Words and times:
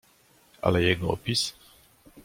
"Ale 0.61 0.81
jego 0.83 1.09
opis?" 1.11 1.53